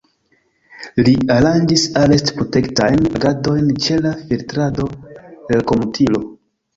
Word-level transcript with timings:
Li 1.07 1.11
aranĝis 1.33 1.83
arest-protektajn 2.03 3.05
agadojn 3.19 3.69
ĉe 3.89 3.99
la 4.07 4.15
Filtrado-Relkomutilo. 4.31 6.23